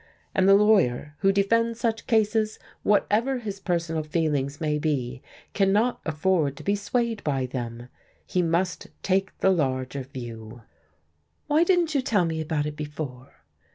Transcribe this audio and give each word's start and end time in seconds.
And 0.33 0.49
the 0.49 0.55
lawyer 0.55 1.13
who 1.19 1.31
defends 1.31 1.79
such 1.79 2.07
cases, 2.07 2.57
whatever 2.81 3.37
his 3.37 3.59
personal 3.59 4.01
feelings 4.01 4.59
may 4.59 4.79
be, 4.79 5.21
cannot 5.53 6.01
afford 6.07 6.57
to 6.57 6.63
be 6.63 6.73
swayed 6.75 7.23
by 7.23 7.45
them. 7.45 7.87
He 8.25 8.41
must 8.41 8.87
take 9.03 9.37
the 9.41 9.51
larger 9.51 10.01
view." 10.01 10.63
"Why 11.45 11.63
didn't 11.63 11.93
you 11.93 12.01
tell 12.01 12.25
me 12.25 12.41
about 12.41 12.65
it 12.65 12.75
before?" 12.75 13.43